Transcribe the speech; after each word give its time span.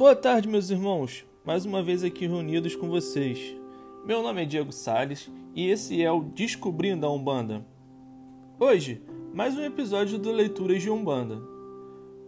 Boa 0.00 0.16
tarde, 0.16 0.48
meus 0.48 0.70
irmãos. 0.70 1.26
Mais 1.44 1.66
uma 1.66 1.82
vez 1.82 2.02
aqui 2.02 2.26
reunidos 2.26 2.74
com 2.74 2.88
vocês. 2.88 3.54
Meu 4.02 4.22
nome 4.22 4.40
é 4.40 4.46
Diego 4.46 4.72
Sales 4.72 5.30
e 5.54 5.68
esse 5.68 6.02
é 6.02 6.10
o 6.10 6.22
Descobrindo 6.22 7.04
a 7.04 7.12
Umbanda. 7.12 7.66
Hoje, 8.58 9.02
mais 9.34 9.58
um 9.58 9.62
episódio 9.62 10.18
do 10.18 10.32
Leituras 10.32 10.80
de 10.80 10.88
Umbanda. 10.88 11.38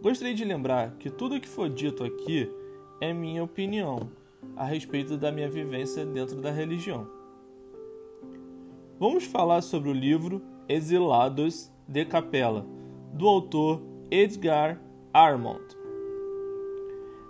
Gostaria 0.03 0.35
de 0.35 0.45
lembrar 0.45 0.97
que 0.99 1.09
tudo 1.09 1.37
o 1.37 1.41
que 1.41 1.49
for 1.49 1.71
dito 1.71 2.05
aqui 2.05 2.47
é 3.01 3.11
minha 3.15 3.43
opinião 3.43 4.11
a 4.55 4.67
respeito 4.67 5.17
da 5.17 5.33
minha 5.33 5.49
vivência 5.49 6.05
dentro 6.05 6.43
da 6.43 6.51
religião. 6.51 7.09
Vamos 9.01 9.25
falar 9.25 9.63
sobre 9.63 9.89
o 9.89 9.95
livro 9.95 10.43
Exilados 10.69 11.73
de 11.89 12.05
Capela, 12.05 12.67
do 13.15 13.27
autor 13.27 13.81
Edgar 14.11 14.79
Armond. 15.11 15.82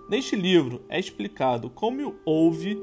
Neste 0.08 0.36
livro 0.36 0.84
é 0.88 0.98
explicado 0.98 1.70
como 1.70 2.16
houve 2.24 2.78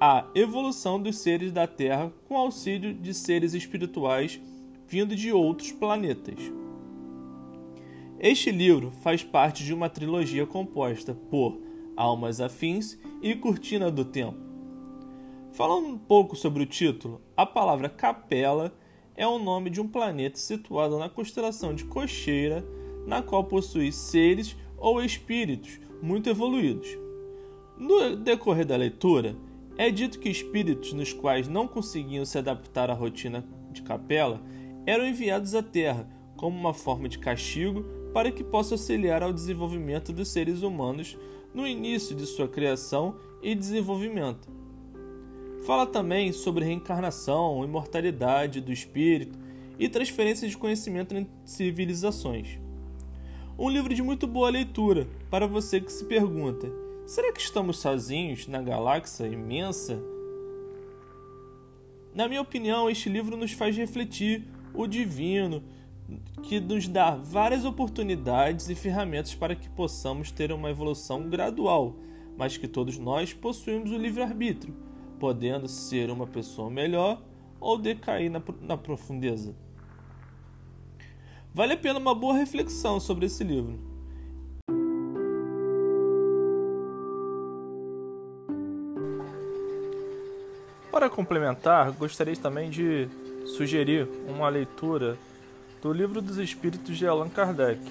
a 0.00 0.26
evolução 0.34 1.00
dos 1.00 1.18
seres 1.18 1.52
da 1.52 1.66
Terra 1.66 2.12
com 2.28 2.36
auxílio 2.36 2.92
de 2.92 3.14
seres 3.14 3.54
espirituais 3.54 4.40
vindo 4.88 5.14
de 5.14 5.32
outros 5.32 5.72
planetas. 5.72 6.38
Este 8.18 8.50
livro 8.50 8.90
faz 9.02 9.22
parte 9.22 9.64
de 9.64 9.72
uma 9.72 9.88
trilogia 9.88 10.44
composta 10.44 11.14
por 11.14 11.58
Almas 11.96 12.40
Afins 12.40 12.98
e 13.22 13.34
Cortina 13.34 13.90
do 13.90 14.04
Tempo. 14.04 14.38
Falando 15.52 15.86
um 15.86 15.98
pouco 15.98 16.34
sobre 16.34 16.62
o 16.62 16.66
título, 16.66 17.20
a 17.36 17.46
palavra 17.46 17.88
capela 17.88 18.74
é 19.16 19.26
o 19.26 19.38
nome 19.38 19.70
de 19.70 19.80
um 19.80 19.88
planeta 19.88 20.38
situado 20.38 20.98
na 20.98 21.08
constelação 21.08 21.74
de 21.74 21.84
Cocheira, 21.84 22.64
na 23.06 23.22
qual 23.22 23.44
possui 23.44 23.92
seres 23.92 24.56
ou 24.76 25.02
espíritos 25.02 25.78
muito 26.02 26.28
evoluídos. 26.28 26.98
No 27.78 28.16
decorrer 28.16 28.66
da 28.66 28.76
leitura, 28.76 29.36
é 29.78 29.90
dito 29.90 30.18
que 30.18 30.28
espíritos 30.28 30.92
nos 30.92 31.12
quais 31.12 31.48
não 31.48 31.66
conseguiam 31.66 32.24
se 32.24 32.36
adaptar 32.36 32.90
à 32.90 32.94
rotina 32.94 33.44
de 33.70 33.82
capela 33.82 34.42
eram 34.84 35.06
enviados 35.06 35.54
à 35.54 35.62
Terra 35.62 36.08
como 36.36 36.58
uma 36.58 36.74
forma 36.74 37.08
de 37.08 37.18
castigo 37.18 37.84
para 38.12 38.30
que 38.30 38.44
possa 38.44 38.74
auxiliar 38.74 39.22
ao 39.22 39.32
desenvolvimento 39.32 40.12
dos 40.12 40.28
seres 40.28 40.62
humanos 40.62 41.16
no 41.54 41.66
início 41.66 42.14
de 42.14 42.26
sua 42.26 42.48
criação 42.48 43.16
e 43.42 43.54
desenvolvimento. 43.54 44.48
Fala 45.64 45.86
também 45.86 46.32
sobre 46.32 46.64
reencarnação, 46.64 47.64
imortalidade 47.64 48.60
do 48.60 48.72
espírito 48.72 49.38
e 49.78 49.88
transferência 49.88 50.48
de 50.48 50.58
conhecimento 50.58 51.14
entre 51.14 51.32
civilizações. 51.44 52.61
Um 53.62 53.68
livro 53.68 53.94
de 53.94 54.02
muito 54.02 54.26
boa 54.26 54.50
leitura 54.50 55.06
para 55.30 55.46
você 55.46 55.80
que 55.80 55.92
se 55.92 56.04
pergunta: 56.06 56.68
será 57.06 57.32
que 57.32 57.40
estamos 57.40 57.78
sozinhos 57.78 58.48
na 58.48 58.60
galáxia 58.60 59.24
imensa? 59.28 60.02
Na 62.12 62.26
minha 62.26 62.40
opinião, 62.40 62.90
este 62.90 63.08
livro 63.08 63.36
nos 63.36 63.52
faz 63.52 63.76
refletir 63.76 64.48
o 64.74 64.84
divino, 64.88 65.62
que 66.42 66.58
nos 66.58 66.88
dá 66.88 67.14
várias 67.14 67.64
oportunidades 67.64 68.68
e 68.68 68.74
ferramentas 68.74 69.32
para 69.32 69.54
que 69.54 69.68
possamos 69.68 70.32
ter 70.32 70.50
uma 70.50 70.68
evolução 70.68 71.30
gradual, 71.30 71.94
mas 72.36 72.56
que 72.56 72.66
todos 72.66 72.98
nós 72.98 73.32
possuímos 73.32 73.92
o 73.92 73.96
livre-arbítrio, 73.96 74.74
podendo 75.20 75.68
ser 75.68 76.10
uma 76.10 76.26
pessoa 76.26 76.68
melhor 76.68 77.22
ou 77.60 77.78
decair 77.78 78.28
na, 78.28 78.42
na 78.60 78.76
profundeza. 78.76 79.54
Vale 81.54 81.74
a 81.74 81.76
pena 81.76 81.98
uma 81.98 82.14
boa 82.14 82.34
reflexão 82.34 82.98
sobre 82.98 83.26
esse 83.26 83.44
livro. 83.44 83.78
Para 90.90 91.10
complementar, 91.10 91.92
gostaria 91.92 92.34
também 92.36 92.70
de 92.70 93.06
sugerir 93.44 94.08
uma 94.26 94.48
leitura 94.48 95.18
do 95.82 95.92
Livro 95.92 96.22
dos 96.22 96.38
Espíritos 96.38 96.96
de 96.96 97.06
Allan 97.06 97.28
Kardec. 97.28 97.82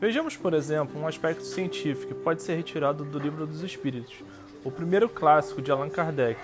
Vejamos, 0.00 0.38
por 0.38 0.54
exemplo, 0.54 0.98
um 0.98 1.06
aspecto 1.06 1.44
científico 1.44 2.14
que 2.14 2.22
pode 2.22 2.42
ser 2.42 2.54
retirado 2.54 3.04
do 3.04 3.18
Livro 3.18 3.46
dos 3.46 3.62
Espíritos, 3.62 4.24
o 4.64 4.70
primeiro 4.70 5.06
clássico 5.06 5.60
de 5.60 5.70
Allan 5.70 5.90
Kardec, 5.90 6.40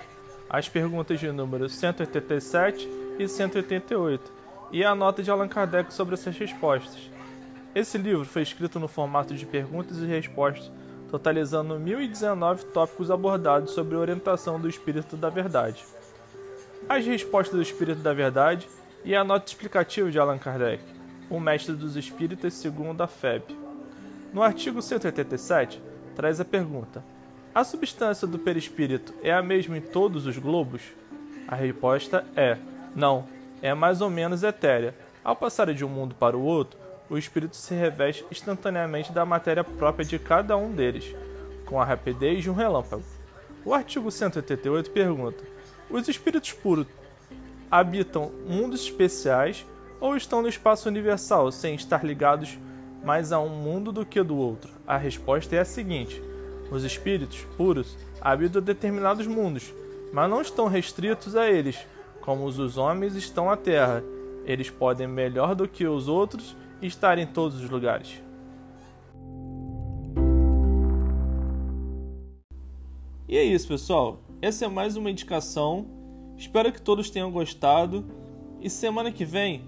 as 0.47 0.69
perguntas 0.69 1.19
de 1.19 1.31
número 1.31 1.67
187 1.67 2.87
e 3.17 3.27
188, 3.27 4.37
e 4.71 4.83
a 4.83 4.93
nota 4.93 5.23
de 5.23 5.31
Allan 5.31 5.47
Kardec 5.47 5.93
sobre 5.93 6.15
essas 6.15 6.37
respostas. 6.37 7.09
Esse 7.73 7.97
livro 7.97 8.25
foi 8.25 8.41
escrito 8.41 8.79
no 8.79 8.87
formato 8.87 9.35
de 9.35 9.45
perguntas 9.45 9.97
e 9.99 10.05
respostas, 10.05 10.71
totalizando 11.09 11.79
1019 11.79 12.65
tópicos 12.65 13.09
abordados 13.11 13.71
sobre 13.71 13.95
a 13.95 13.99
orientação 13.99 14.59
do 14.59 14.67
Espírito 14.67 15.15
da 15.15 15.29
Verdade. 15.29 15.83
As 16.89 17.05
respostas 17.05 17.55
do 17.55 17.61
Espírito 17.61 18.01
da 18.01 18.13
Verdade 18.13 18.67
e 19.05 19.15
a 19.15 19.23
nota 19.23 19.47
explicativa 19.47 20.09
de 20.11 20.19
Allan 20.19 20.37
Kardec, 20.37 20.83
o 21.29 21.39
mestre 21.39 21.75
dos 21.75 21.95
espíritas 21.95 22.53
segundo 22.53 23.01
a 23.01 23.07
FEB. 23.07 23.43
No 24.33 24.41
artigo 24.41 24.81
187, 24.81 25.81
traz 26.15 26.39
a 26.39 26.45
pergunta: 26.45 27.03
A 27.53 27.63
substância 27.63 28.27
do 28.27 28.39
perispírito 28.39 29.13
é 29.21 29.33
a 29.33 29.41
mesma 29.41 29.77
em 29.77 29.81
todos 29.81 30.25
os 30.25 30.37
globos? 30.37 30.81
A 31.47 31.55
resposta 31.55 32.25
é: 32.35 32.57
não, 32.95 33.25
é 33.61 33.73
mais 33.73 34.01
ou 34.01 34.09
menos 34.09 34.43
etérea. 34.43 34.95
Ao 35.23 35.35
passar 35.35 35.73
de 35.73 35.83
um 35.83 35.89
mundo 35.89 36.15
para 36.15 36.37
o 36.37 36.43
outro, 36.43 36.79
o 37.09 37.17
espírito 37.17 37.55
se 37.55 37.73
reveste 37.73 38.25
instantaneamente 38.31 39.11
da 39.11 39.25
matéria 39.25 39.63
própria 39.63 40.05
de 40.05 40.19
cada 40.19 40.57
um 40.57 40.71
deles, 40.71 41.15
com 41.65 41.81
a 41.81 41.85
rapidez 41.85 42.43
de 42.43 42.49
um 42.49 42.53
relâmpago. 42.53 43.03
O 43.65 43.73
artigo 43.73 44.09
188 44.09 44.91
pergunta: 44.91 45.43
Os 45.89 46.07
espíritos 46.07 46.53
puros 46.53 46.87
habitam 47.69 48.31
mundos 48.47 48.81
especiais 48.81 49.65
ou 49.99 50.15
estão 50.15 50.41
no 50.41 50.47
espaço 50.47 50.87
universal 50.87 51.51
sem 51.51 51.75
estar 51.75 52.03
ligados 52.05 52.57
mais 53.03 53.31
a 53.31 53.39
um 53.39 53.49
mundo 53.49 53.91
do 53.91 54.05
que 54.05 54.21
do 54.23 54.37
outro? 54.37 54.71
A 54.85 54.97
resposta 54.97 55.55
é 55.55 55.59
a 55.59 55.65
seguinte: 55.65 56.21
os 56.71 56.83
espíritos 56.83 57.45
puros 57.57 57.97
habitam 58.21 58.61
determinados 58.61 59.27
mundos, 59.27 59.73
mas 60.11 60.29
não 60.29 60.41
estão 60.41 60.67
restritos 60.67 61.35
a 61.35 61.49
eles, 61.49 61.77
como 62.27 62.43
os 62.43 62.77
homens 62.77 63.15
estão 63.15 63.49
à 63.49 63.55
terra. 63.55 64.03
Eles 64.43 64.69
podem, 64.69 65.07
melhor 65.07 65.55
do 65.55 65.65
que 65.65 65.87
os 65.87 66.09
outros, 66.09 66.57
estar 66.81 67.17
em 67.17 67.25
todos 67.25 67.63
os 67.63 67.69
lugares. 67.69 68.21
E 73.29 73.37
é 73.37 73.43
isso, 73.45 73.65
pessoal. 73.65 74.19
Essa 74.41 74.65
é 74.65 74.67
mais 74.67 74.97
uma 74.97 75.09
indicação 75.09 75.87
Espero 76.37 76.71
que 76.71 76.81
todos 76.81 77.09
tenham 77.09 77.31
gostado 77.31 78.05
e 78.61 78.69
semana 78.69 79.09
que 79.09 79.23
vem 79.23 79.63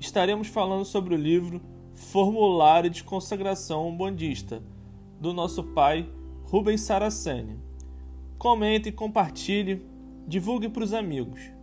estaremos 0.00 0.48
falando 0.48 0.86
sobre 0.86 1.14
o 1.14 1.18
livro 1.18 1.60
Formulário 1.94 2.88
de 2.88 3.04
Consagração 3.04 3.88
Umbandista 3.88 4.62
do 5.20 5.34
nosso 5.34 5.62
pai 5.62 6.08
Rubens 6.44 6.80
Saraceni. 6.80 7.60
Comente, 8.38 8.90
compartilhe, 8.90 9.86
divulgue 10.26 10.68
para 10.68 10.82
os 10.82 10.94
amigos. 10.94 11.59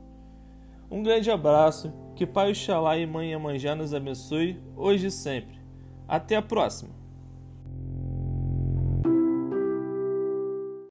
Um 0.89 1.03
grande 1.03 1.29
abraço, 1.29 1.93
que 2.15 2.25
Pai 2.25 2.51
Oxalá 2.51 2.97
e 2.97 3.05
Mãe 3.05 3.33
Amanjá 3.33 3.75
nos 3.75 3.93
abençoe 3.93 4.61
hoje 4.75 5.07
e 5.07 5.11
sempre. 5.11 5.59
Até 6.07 6.35
a 6.35 6.41
próxima! 6.41 7.06